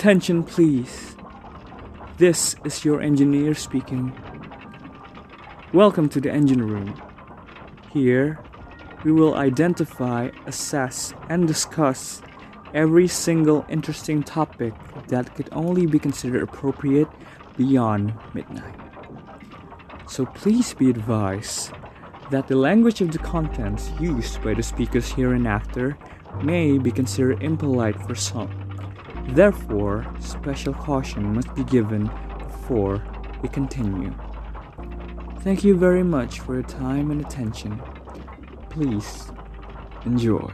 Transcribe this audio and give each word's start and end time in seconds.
Attention, 0.00 0.42
please. 0.42 1.14
This 2.16 2.56
is 2.64 2.86
your 2.86 3.02
engineer 3.02 3.54
speaking. 3.54 4.16
Welcome 5.74 6.08
to 6.08 6.22
the 6.22 6.32
engine 6.32 6.66
room. 6.66 6.98
Here, 7.92 8.38
we 9.04 9.12
will 9.12 9.34
identify, 9.34 10.30
assess, 10.46 11.12
and 11.28 11.46
discuss 11.46 12.22
every 12.72 13.08
single 13.08 13.66
interesting 13.68 14.22
topic 14.22 14.72
that 15.08 15.34
could 15.34 15.50
only 15.52 15.84
be 15.84 15.98
considered 15.98 16.44
appropriate 16.44 17.08
beyond 17.58 18.14
midnight. 18.32 18.80
So 20.08 20.24
please 20.24 20.72
be 20.72 20.88
advised 20.88 21.72
that 22.30 22.48
the 22.48 22.56
language 22.56 23.02
of 23.02 23.12
the 23.12 23.18
contents 23.18 23.90
used 24.00 24.42
by 24.42 24.54
the 24.54 24.62
speakers 24.62 25.12
hereinafter 25.12 25.98
may 26.42 26.78
be 26.78 26.90
considered 26.90 27.42
impolite 27.42 28.00
for 28.06 28.14
some. 28.14 28.59
Therefore, 29.28 30.06
special 30.18 30.74
caution 30.74 31.34
must 31.34 31.54
be 31.54 31.64
given 31.64 32.10
before 32.38 33.02
we 33.42 33.48
continue. 33.48 34.12
Thank 35.40 35.64
you 35.64 35.76
very 35.76 36.02
much 36.02 36.40
for 36.40 36.54
your 36.54 36.62
time 36.62 37.10
and 37.10 37.24
attention. 37.24 37.80
Please 38.68 39.30
enjoy. 40.04 40.52